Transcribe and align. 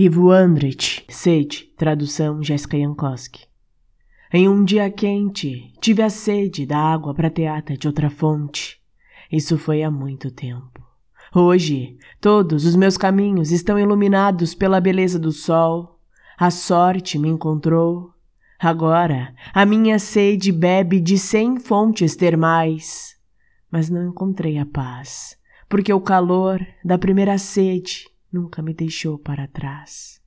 Ivo 0.00 0.30
Andrich, 0.30 1.04
sede, 1.08 1.72
tradução 1.76 2.40
Jéssica 2.40 2.78
Jankowski. 2.78 3.48
Em 4.32 4.48
um 4.48 4.62
dia 4.62 4.88
quente, 4.88 5.72
tive 5.80 6.02
a 6.02 6.08
sede 6.08 6.64
da 6.64 6.78
água 6.78 7.12
prateada 7.12 7.76
de 7.76 7.88
outra 7.88 8.08
fonte. 8.08 8.80
Isso 9.28 9.58
foi 9.58 9.82
há 9.82 9.90
muito 9.90 10.30
tempo. 10.30 10.86
Hoje, 11.34 11.98
todos 12.20 12.64
os 12.64 12.76
meus 12.76 12.96
caminhos 12.96 13.50
estão 13.50 13.76
iluminados 13.76 14.54
pela 14.54 14.80
beleza 14.80 15.18
do 15.18 15.32
sol. 15.32 15.98
A 16.38 16.48
sorte 16.48 17.18
me 17.18 17.28
encontrou. 17.28 18.12
Agora, 18.56 19.34
a 19.52 19.66
minha 19.66 19.98
sede 19.98 20.52
bebe 20.52 21.00
de 21.00 21.18
cem 21.18 21.58
fontes 21.58 22.14
termais. 22.14 23.16
Mas 23.68 23.90
não 23.90 24.10
encontrei 24.10 24.58
a 24.58 24.64
paz, 24.64 25.36
porque 25.68 25.92
o 25.92 26.00
calor 26.00 26.64
da 26.84 26.96
primeira 26.96 27.36
sede 27.36 28.06
nunca 28.32 28.62
me 28.62 28.74
deixou 28.74 29.18
para 29.18 29.46
trás. 29.46 30.20